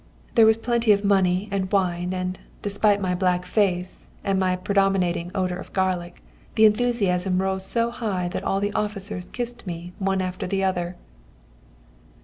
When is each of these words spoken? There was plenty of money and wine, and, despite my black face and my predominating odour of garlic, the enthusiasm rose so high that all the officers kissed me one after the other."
There 0.33 0.47
was 0.47 0.57
plenty 0.57 0.91
of 0.93 1.05
money 1.05 1.47
and 1.51 1.71
wine, 1.71 2.11
and, 2.11 2.39
despite 2.63 2.99
my 2.99 3.13
black 3.13 3.45
face 3.45 4.09
and 4.23 4.39
my 4.39 4.55
predominating 4.55 5.29
odour 5.35 5.59
of 5.59 5.73
garlic, 5.73 6.23
the 6.55 6.65
enthusiasm 6.65 7.39
rose 7.39 7.67
so 7.67 7.91
high 7.91 8.27
that 8.29 8.43
all 8.43 8.59
the 8.59 8.73
officers 8.73 9.29
kissed 9.29 9.67
me 9.67 9.93
one 9.99 10.19
after 10.19 10.47
the 10.47 10.63
other." 10.63 10.95